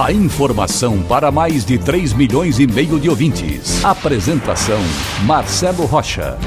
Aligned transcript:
A 0.00 0.10
informação 0.10 1.02
para 1.02 1.30
mais 1.30 1.66
de 1.66 1.78
3 1.78 2.14
milhões 2.14 2.58
e 2.58 2.66
meio 2.66 2.98
de 2.98 3.10
ouvintes. 3.10 3.84
Apresentação 3.84 4.80
Marcelo 5.26 5.84
Rocha. 5.84 6.38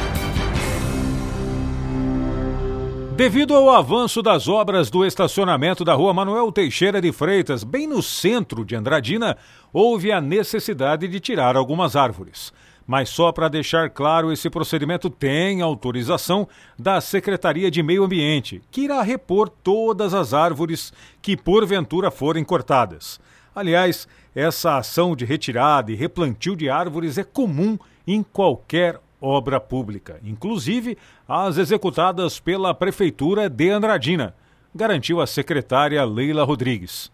Devido 3.15 3.53
ao 3.55 3.69
avanço 3.69 4.21
das 4.21 4.47
obras 4.47 4.89
do 4.89 5.05
estacionamento 5.05 5.85
da 5.85 5.93
rua 5.93 6.11
Manuel 6.11 6.51
Teixeira 6.51 6.99
de 6.99 7.11
Freitas, 7.13 7.63
bem 7.63 7.87
no 7.87 8.01
centro 8.01 8.65
de 8.65 8.75
Andradina, 8.75 9.37
houve 9.71 10.11
a 10.11 10.19
necessidade 10.19 11.07
de 11.07 11.19
tirar 11.19 11.55
algumas 11.55 11.95
árvores. 11.95 12.51
Mas 12.87 13.09
só 13.09 13.31
para 13.31 13.49
deixar 13.49 13.89
claro, 13.89 14.31
esse 14.31 14.49
procedimento 14.49 15.09
tem 15.09 15.61
autorização 15.61 16.47
da 16.77 17.01
Secretaria 17.01 17.71
de 17.71 17.81
Meio 17.81 18.03
Ambiente, 18.03 18.61
que 18.69 18.81
irá 18.81 19.01
repor 19.01 19.49
todas 19.49 20.13
as 20.13 20.33
árvores 20.33 20.93
que 21.21 21.35
porventura 21.35 22.11
forem 22.11 22.43
cortadas. 22.43 23.19
Aliás, 23.55 24.07
essa 24.35 24.77
ação 24.77 25.15
de 25.15 25.25
retirada 25.25 25.91
e 25.91 25.95
replantio 25.95 26.55
de 26.55 26.69
árvores 26.69 27.17
é 27.17 27.23
comum 27.23 27.77
em 28.05 28.21
qualquer 28.21 28.99
obra 29.19 29.59
pública, 29.59 30.19
inclusive 30.23 30.97
as 31.27 31.57
executadas 31.57 32.39
pela 32.39 32.73
Prefeitura 32.75 33.49
de 33.49 33.69
Andradina, 33.71 34.35
garantiu 34.73 35.21
a 35.21 35.25
secretária 35.25 36.03
Leila 36.03 36.43
Rodrigues. 36.43 37.09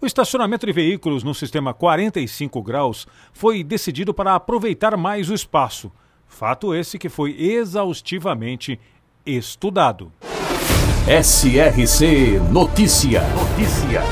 O 0.00 0.06
estacionamento 0.06 0.66
de 0.66 0.72
veículos 0.72 1.22
no 1.22 1.34
sistema 1.34 1.72
45 1.72 2.62
graus 2.62 3.06
foi 3.32 3.62
decidido 3.62 4.12
para 4.12 4.34
aproveitar 4.34 4.96
mais 4.96 5.30
o 5.30 5.34
espaço. 5.34 5.90
Fato 6.26 6.74
esse 6.74 6.98
que 6.98 7.08
foi 7.08 7.40
exaustivamente 7.40 8.78
estudado. 9.24 10.12
SRC 11.06 12.40
Notícia. 12.50 13.22
Notícia. 13.34 14.02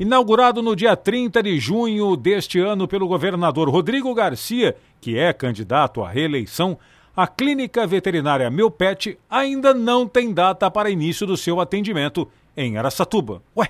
Inaugurado 0.00 0.62
no 0.62 0.74
dia 0.74 0.96
30 0.96 1.42
de 1.44 1.60
junho 1.60 2.16
deste 2.16 2.58
ano 2.58 2.88
pelo 2.88 3.06
governador 3.06 3.68
Rodrigo 3.68 4.12
Garcia, 4.14 4.74
que 5.00 5.16
é 5.16 5.32
candidato 5.32 6.02
à 6.02 6.10
reeleição, 6.10 6.76
a 7.14 7.26
Clínica 7.26 7.86
Veterinária 7.86 8.50
Meu 8.50 8.70
Pet 8.70 9.18
ainda 9.30 9.72
não 9.72 10.08
tem 10.08 10.32
data 10.32 10.70
para 10.70 10.90
início 10.90 11.26
do 11.26 11.36
seu 11.36 11.60
atendimento 11.60 12.26
em 12.56 12.76
Araçatuba. 12.76 13.42
Ué, 13.56 13.68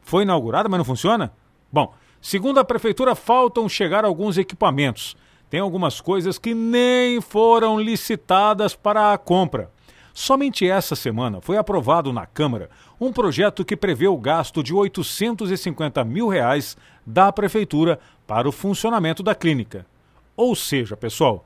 foi 0.00 0.22
inaugurada, 0.22 0.68
mas 0.68 0.78
não 0.78 0.84
funciona? 0.84 1.32
Bom, 1.70 1.94
segundo 2.20 2.60
a 2.60 2.64
prefeitura, 2.64 3.14
faltam 3.14 3.68
chegar 3.68 4.04
alguns 4.04 4.36
equipamentos. 4.38 5.16
Tem 5.48 5.60
algumas 5.60 6.00
coisas 6.00 6.38
que 6.38 6.54
nem 6.54 7.20
foram 7.20 7.78
licitadas 7.78 8.74
para 8.74 9.12
a 9.12 9.18
compra. 9.18 9.70
Somente 10.14 10.68
essa 10.68 10.94
semana 10.94 11.40
foi 11.40 11.56
aprovado 11.56 12.12
na 12.12 12.26
Câmara 12.26 12.68
um 13.00 13.12
projeto 13.12 13.64
que 13.64 13.76
prevê 13.76 14.06
o 14.06 14.18
gasto 14.18 14.62
de 14.62 14.74
850 14.74 16.04
mil 16.04 16.28
reais 16.28 16.76
da 17.04 17.32
Prefeitura 17.32 17.98
para 18.26 18.48
o 18.48 18.52
funcionamento 18.52 19.22
da 19.22 19.34
clínica. 19.34 19.86
Ou 20.36 20.54
seja, 20.54 20.96
pessoal, 20.96 21.44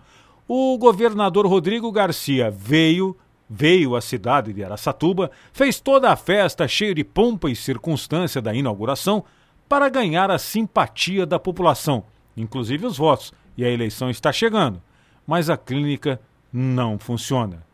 o 0.49 0.77
governador 0.79 1.47
Rodrigo 1.47 1.91
Garcia 1.91 2.51
veio, 2.51 3.17
veio 3.49 3.95
à 3.95 4.01
cidade 4.01 4.53
de 4.53 4.65
Araçatuba, 4.65 5.31
fez 5.53 5.81
toda 5.81 6.11
a 6.11 6.17
festa 6.17 6.67
cheia 6.67 6.95
de 6.95 7.05
pompa 7.05 7.51
e 7.51 7.57
circunstância 7.57 8.43
da 8.43 8.55
inauguração 8.55 9.25
para 9.69 9.89
ganhar 9.89 10.31
a 10.31 10.39
simpatia 10.39 11.27
da 11.27 11.39
população, 11.39 12.05
inclusive 12.37 12.87
os 12.87 12.97
votos, 12.97 13.33
e 13.57 13.65
a 13.65 13.71
eleição 13.71 14.11
está 14.11 14.33
chegando. 14.33 14.83
Mas 15.27 15.49
a 15.49 15.57
clínica 15.57 16.21
não 16.53 16.99
funciona. 16.99 17.65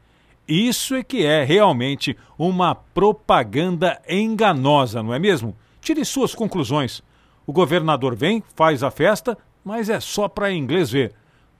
Isso 0.46 0.94
é 0.94 1.02
que 1.02 1.24
é 1.24 1.44
realmente 1.44 2.16
uma 2.36 2.74
propaganda 2.74 4.00
enganosa, 4.08 5.02
não 5.02 5.14
é 5.14 5.18
mesmo? 5.18 5.56
Tire 5.80 6.04
suas 6.04 6.34
conclusões. 6.34 7.02
O 7.46 7.52
governador 7.52 8.14
vem, 8.14 8.42
faz 8.54 8.82
a 8.82 8.90
festa, 8.90 9.36
mas 9.64 9.88
é 9.88 10.00
só 10.00 10.28
para 10.28 10.52
inglês 10.52 10.90
ver, 10.90 11.12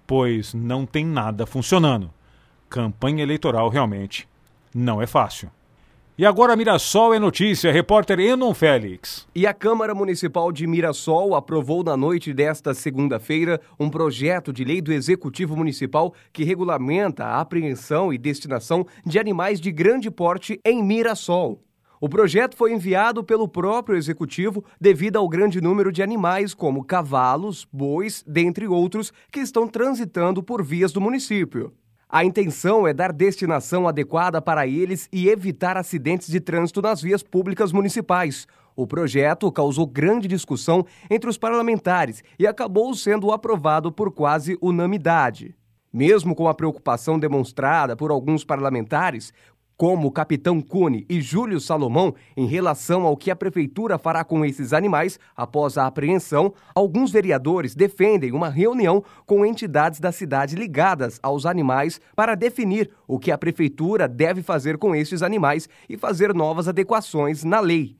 pois 0.07 0.53
não 0.55 0.85
tem 0.85 1.05
nada 1.05 1.47
funcionando. 1.47 2.13
Campanha 2.73 3.23
eleitoral 3.23 3.69
realmente 3.69 4.27
não 4.75 5.03
é 5.03 5.07
fácil. 5.07 5.51
E 6.17 6.25
agora 6.25 6.57
Mirassol 6.57 7.13
é 7.13 7.19
notícia, 7.19 7.71
repórter 7.71 8.19
Enon 8.19 8.55
Félix. 8.55 9.29
E 9.35 9.47
a 9.47 9.53
Câmara 9.53 9.95
Municipal 9.95 10.51
de 10.51 10.67
Mirassol 10.67 11.35
aprovou 11.35 11.85
na 11.85 11.99
noite 11.99 12.33
desta 12.33 12.73
segunda-feira 12.73 13.61
um 13.79 13.91
projeto 13.91 14.55
de 14.55 14.65
lei 14.65 14.81
do 14.81 14.91
Executivo 14.91 15.55
Municipal 15.55 16.15
que 16.33 16.45
regulamenta 16.45 17.27
a 17.27 17.43
apreensão 17.43 18.11
e 18.11 18.17
destinação 18.17 18.87
de 19.05 19.19
animais 19.19 19.61
de 19.61 19.71
grande 19.71 20.11
porte 20.11 20.59
em 20.65 20.83
Mirassol. 20.83 21.63
O 22.01 22.09
projeto 22.09 22.57
foi 22.57 22.73
enviado 22.73 23.23
pelo 23.23 23.47
próprio 23.47 23.99
executivo 23.99 24.65
devido 24.81 25.19
ao 25.19 25.29
grande 25.29 25.61
número 25.61 25.93
de 25.93 26.03
animais, 26.03 26.55
como 26.55 26.83
cavalos, 26.83 27.69
bois, 27.71 28.25
dentre 28.27 28.67
outros, 28.67 29.13
que 29.31 29.41
estão 29.41 29.69
transitando 29.69 30.43
por 30.43 30.65
vias 30.65 30.91
do 30.91 31.03
município. 31.03 31.71
A 32.15 32.27
intenção 32.27 32.87
é 32.87 32.93
dar 32.93 33.11
destinação 33.11 33.89
adequada 33.89 34.43
para 34.43 34.67
eles 34.67 35.09
e 35.11 35.31
evitar 35.31 35.79
acidentes 35.79 36.29
de 36.29 36.41
trânsito 36.41 36.83
nas 36.83 37.01
vias 37.01 37.23
públicas 37.23 37.73
municipais. 37.73 38.47
O 38.77 38.87
projeto 38.87 39.51
causou 39.51 39.87
grande 39.87 40.29
discussão 40.29 40.85
entre 41.09 41.31
os 41.31 41.39
parlamentares 41.39 42.23
e 42.39 42.47
acabou 42.47 42.95
sendo 42.95 43.33
aprovado 43.33 43.91
por 43.91 44.13
quase 44.13 44.59
unanimidade. 44.61 45.55
Mesmo 45.91 46.35
com 46.35 46.47
a 46.49 46.55
preocupação 46.55 47.19
demonstrada 47.19 47.97
por 47.97 48.11
alguns 48.11 48.45
parlamentares, 48.45 49.33
como 49.83 50.07
o 50.07 50.13
capitão 50.13 50.61
Cune 50.61 51.05
e 51.09 51.21
Júlio 51.21 51.61
Salomão 51.61 52.15
em 52.37 52.47
relação 52.47 53.03
ao 53.03 53.17
que 53.17 53.33
a 53.33 53.35
prefeitura 53.35 53.99
fará 53.99 54.23
com 54.23 54.45
esses 54.45 54.73
animais 54.73 55.19
após 55.37 55.77
a 55.77 55.89
apreensão, 55.89 56.55
alguns 56.73 57.11
vereadores 57.11 57.75
defendem 57.75 58.31
uma 58.31 58.49
reunião 58.49 59.03
com 59.27 59.45
entidades 59.45 59.99
da 59.99 60.13
cidade 60.13 60.55
ligadas 60.55 61.19
aos 61.21 61.45
animais 61.45 62.01
para 62.15 62.37
definir 62.37 62.93
o 63.09 63.19
que 63.19 63.33
a 63.33 63.37
prefeitura 63.37 64.07
deve 64.07 64.41
fazer 64.41 64.79
com 64.79 64.95
esses 64.95 65.21
animais 65.21 65.69
e 65.89 65.97
fazer 65.97 66.33
novas 66.33 66.69
adequações 66.69 67.43
na 67.43 67.59
lei. 67.59 67.97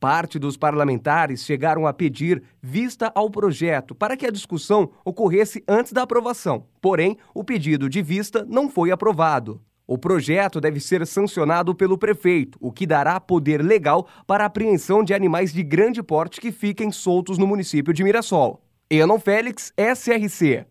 Parte 0.00 0.38
dos 0.38 0.56
parlamentares 0.56 1.44
chegaram 1.44 1.86
a 1.86 1.92
pedir 1.92 2.42
vista 2.62 3.12
ao 3.14 3.28
projeto 3.28 3.94
para 3.94 4.16
que 4.16 4.24
a 4.24 4.30
discussão 4.30 4.88
ocorresse 5.04 5.62
antes 5.68 5.92
da 5.92 6.00
aprovação. 6.00 6.64
Porém, 6.80 7.18
o 7.34 7.44
pedido 7.44 7.90
de 7.90 8.00
vista 8.00 8.42
não 8.48 8.70
foi 8.70 8.90
aprovado. 8.90 9.60
O 9.86 9.96
projeto 9.96 10.60
deve 10.60 10.80
ser 10.80 11.06
sancionado 11.06 11.72
pelo 11.72 11.96
prefeito, 11.96 12.58
o 12.60 12.72
que 12.72 12.86
dará 12.86 13.20
poder 13.20 13.62
legal 13.62 14.08
para 14.26 14.42
a 14.42 14.48
apreensão 14.48 15.04
de 15.04 15.14
animais 15.14 15.52
de 15.52 15.62
grande 15.62 16.02
porte 16.02 16.40
que 16.40 16.50
fiquem 16.50 16.90
soltos 16.90 17.38
no 17.38 17.46
município 17.46 17.94
de 17.94 18.02
Mirassol. 18.02 18.60
Enon 18.90 19.20
Félix, 19.20 19.72
SRC. 19.76 20.66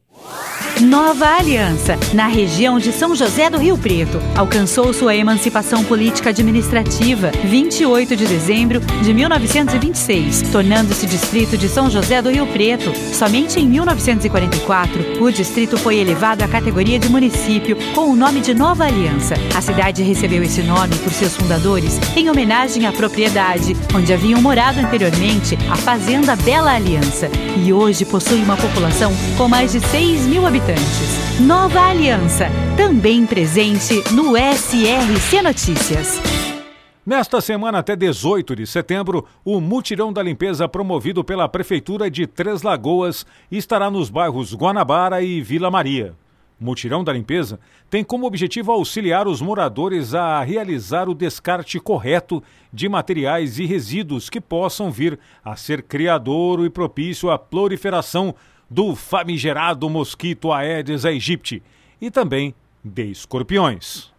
Nova 0.82 1.38
Aliança, 1.38 1.98
na 2.14 2.28
região 2.28 2.78
de 2.78 2.92
São 2.92 3.16
José 3.16 3.50
do 3.50 3.58
Rio 3.58 3.78
Preto, 3.78 4.20
alcançou 4.36 4.94
sua 4.94 5.16
emancipação 5.16 5.86
política 5.86 6.32
administrativa 6.32 7.32
28 7.46 8.14
de 8.14 8.28
dezembro 8.28 8.82
de 8.82 9.14
1926, 9.14 10.50
tornando-se 10.52 11.06
distrito 11.06 11.58
de 11.58 11.70
São 11.70 11.90
José 11.90 12.22
do 12.22 12.30
Rio 12.30 12.46
Preto. 12.48 12.92
Somente 13.14 13.58
em 13.58 13.68
1944, 13.68 15.24
o 15.24 15.32
distrito 15.32 15.78
foi 15.78 15.96
elevado 15.98 16.44
à 16.44 16.48
categoria 16.48 17.00
de 17.00 17.08
município 17.08 17.78
com 17.94 18.12
o 18.12 18.16
nome 18.16 18.42
de 18.42 18.54
Nova 18.54 18.84
Aliança. 18.84 19.36
A 19.56 19.62
cidade 19.62 20.04
recebeu 20.04 20.44
esse 20.44 20.62
nome 20.62 20.96
por 20.98 21.14
seus 21.14 21.38
fundadores 21.38 21.98
em 22.18 22.30
homenagem 22.30 22.86
à 22.86 22.92
propriedade 22.92 23.78
onde 23.94 24.12
haviam 24.12 24.42
morado 24.42 24.82
anteriormente 24.82 25.58
a 25.72 25.78
Fazenda 25.78 26.36
Bela 26.36 26.74
Aliança 26.74 27.30
e 27.64 27.72
hoje 27.72 28.04
possui 28.04 28.44
uma 28.44 28.58
população 28.58 29.14
com 29.38 29.48
mais 29.48 29.72
de 29.72 29.80
6 29.80 30.28
mil 30.28 30.46
habitantes 30.46 30.65
Nova 31.46 31.80
Aliança, 31.80 32.48
também 32.76 33.24
presente 33.24 34.04
no 34.12 34.36
SRC 34.36 35.44
Notícias. 35.44 36.20
Nesta 37.06 37.40
semana 37.40 37.78
até 37.78 37.96
18 37.96 38.56
de 38.56 38.66
setembro, 38.66 39.28
o 39.44 39.62
mutirão 39.62 40.12
da 40.12 40.24
limpeza 40.24 40.68
promovido 40.68 41.24
pela 41.24 41.48
Prefeitura 41.48 42.10
de 42.10 42.26
Três 42.26 42.64
Lagoas 42.64 43.28
estará 43.52 43.92
nos 43.92 44.10
bairros 44.10 44.56
Guanabara 44.56 45.22
e 45.22 45.40
Vila 45.40 45.70
Maria. 45.70 46.16
Mutirão 46.60 47.04
da 47.04 47.14
Limpeza 47.14 47.60
tem 47.88 48.04
como 48.04 48.26
objetivo 48.26 48.72
auxiliar 48.72 49.28
os 49.28 49.42
moradores 49.42 50.16
a 50.16 50.42
realizar 50.42 51.08
o 51.08 51.14
descarte 51.14 51.80
correto 51.80 52.42
de 52.74 52.90
materiais 52.90 53.60
e 53.60 53.66
resíduos 53.66 54.32
que 54.32 54.42
possam 54.42 54.90
vir 54.90 55.20
a 55.44 55.56
ser 55.56 55.84
criadouro 55.84 56.66
e 56.66 56.72
propício 56.72 57.30
à 57.30 57.38
proliferação 57.38 58.34
do 58.70 58.96
famigerado 58.96 59.90
mosquito 59.90 60.52
Aedes 60.52 61.06
aegypti 61.06 61.62
e 62.02 62.10
também 62.12 62.54
de 62.84 63.06
escorpiões. 63.12 64.14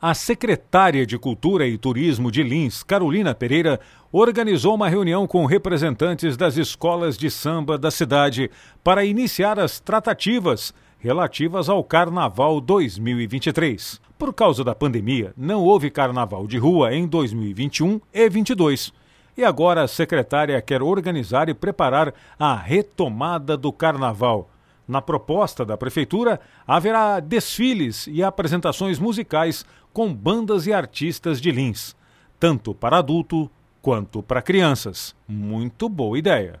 A 0.00 0.14
secretária 0.14 1.06
de 1.06 1.16
Cultura 1.16 1.66
e 1.66 1.78
Turismo 1.78 2.30
de 2.30 2.42
Lins, 2.42 2.82
Carolina 2.82 3.34
Pereira, 3.34 3.78
organizou 4.10 4.74
uma 4.74 4.88
reunião 4.88 5.26
com 5.28 5.46
representantes 5.46 6.36
das 6.36 6.56
escolas 6.56 7.16
de 7.16 7.30
samba 7.30 7.78
da 7.78 7.90
cidade 7.90 8.50
para 8.82 9.04
iniciar 9.04 9.60
as 9.60 9.78
tratativas 9.78 10.74
relativas 10.98 11.68
ao 11.68 11.84
Carnaval 11.84 12.60
2023. 12.60 14.00
Por 14.18 14.34
causa 14.34 14.62
da 14.62 14.74
pandemia, 14.74 15.32
não 15.36 15.62
houve 15.62 15.90
carnaval 15.90 16.46
de 16.46 16.58
rua 16.58 16.94
em 16.94 17.06
2021 17.06 18.00
e 18.12 18.28
2022. 18.28 19.01
E 19.36 19.44
agora 19.44 19.82
a 19.82 19.88
secretária 19.88 20.60
quer 20.60 20.82
organizar 20.82 21.48
e 21.48 21.54
preparar 21.54 22.12
a 22.38 22.54
retomada 22.54 23.56
do 23.56 23.72
carnaval. 23.72 24.50
Na 24.86 25.00
proposta 25.00 25.64
da 25.64 25.76
prefeitura, 25.76 26.40
haverá 26.66 27.18
desfiles 27.20 28.06
e 28.06 28.22
apresentações 28.22 28.98
musicais 28.98 29.64
com 29.92 30.12
bandas 30.12 30.66
e 30.66 30.72
artistas 30.72 31.40
de 31.40 31.50
Lins, 31.50 31.96
tanto 32.38 32.74
para 32.74 32.98
adulto 32.98 33.50
quanto 33.80 34.22
para 34.22 34.42
crianças. 34.42 35.14
Muito 35.26 35.88
boa 35.88 36.18
ideia. 36.18 36.60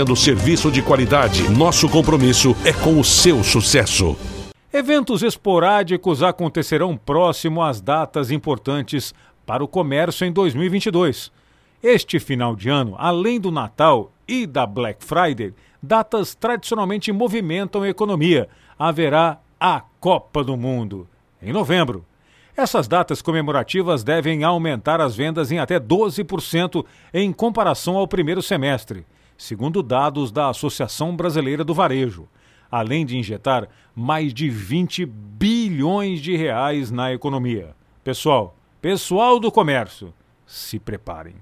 oferecendo 0.00 0.16
serviço 0.16 0.70
de 0.70 0.82
qualidade. 0.82 1.48
Nosso 1.50 1.88
compromisso 1.88 2.56
é 2.64 2.72
com 2.72 2.98
o 2.98 3.04
seu 3.04 3.42
sucesso. 3.44 4.16
Eventos 4.72 5.22
esporádicos 5.22 6.22
acontecerão 6.22 6.96
próximo 6.96 7.62
às 7.62 7.80
datas 7.80 8.30
importantes 8.30 9.12
para 9.44 9.62
o 9.64 9.68
comércio 9.68 10.26
em 10.26 10.32
2022. 10.32 11.30
Este 11.82 12.18
final 12.18 12.54
de 12.54 12.68
ano, 12.68 12.94
além 12.98 13.40
do 13.40 13.50
Natal 13.50 14.12
e 14.28 14.46
da 14.46 14.64
Black 14.66 15.04
Friday, 15.04 15.52
datas 15.82 16.34
tradicionalmente 16.34 17.10
movimentam 17.10 17.82
a 17.82 17.88
economia. 17.88 18.48
Haverá 18.78 19.38
a 19.58 19.82
Copa 19.98 20.44
do 20.44 20.56
Mundo, 20.56 21.06
em 21.42 21.52
novembro. 21.52 22.04
Essas 22.56 22.86
datas 22.86 23.22
comemorativas 23.22 24.04
devem 24.04 24.44
aumentar 24.44 25.00
as 25.00 25.16
vendas 25.16 25.50
em 25.50 25.58
até 25.58 25.80
12% 25.80 26.84
em 27.12 27.32
comparação 27.32 27.96
ao 27.96 28.06
primeiro 28.06 28.42
semestre 28.42 29.04
segundo 29.40 29.82
dados 29.82 30.30
da 30.30 30.50
Associação 30.50 31.16
Brasileira 31.16 31.64
do 31.64 31.72
Varejo, 31.72 32.28
além 32.70 33.06
de 33.06 33.16
injetar 33.16 33.66
mais 33.96 34.34
de 34.34 34.50
20 34.50 35.06
bilhões 35.06 36.20
de 36.20 36.36
reais 36.36 36.90
na 36.90 37.10
economia. 37.10 37.74
Pessoal, 38.04 38.54
pessoal 38.82 39.40
do 39.40 39.50
comércio, 39.50 40.12
se 40.44 40.78
preparem. 40.78 41.36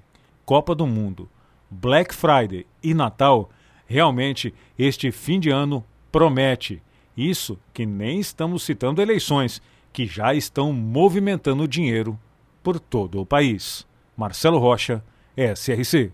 Copa 0.45 0.73
do 0.73 0.87
Mundo, 0.87 1.29
Black 1.69 2.15
Friday 2.15 2.65
e 2.81 2.93
Natal, 2.93 3.49
realmente 3.85 4.53
este 4.77 5.11
fim 5.11 5.37
de 5.37 5.49
ano 5.49 5.83
promete. 6.09 6.81
Isso 7.17 7.59
que 7.73 7.85
nem 7.85 8.21
estamos 8.21 8.63
citando 8.63 9.01
eleições, 9.01 9.61
que 9.91 10.05
já 10.05 10.33
estão 10.33 10.71
movimentando 10.71 11.67
dinheiro 11.67 12.17
por 12.63 12.79
todo 12.79 13.19
o 13.19 13.25
país. 13.25 13.85
Marcelo 14.15 14.57
Rocha, 14.57 15.03
SRC. 15.35 16.13